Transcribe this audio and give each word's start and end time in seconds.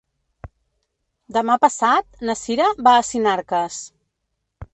Demà 1.37 1.57
passat 1.65 2.17
na 2.31 2.37
Sira 2.41 2.71
va 2.89 2.95
a 2.95 3.05
Sinarques. 3.11 3.79